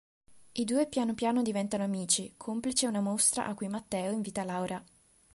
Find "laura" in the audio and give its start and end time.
4.43-4.83